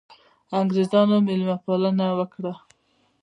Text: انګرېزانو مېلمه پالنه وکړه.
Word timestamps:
انګرېزانو 0.59 1.15
مېلمه 1.27 1.55
پالنه 1.63 2.05
وکړه. 2.17 2.53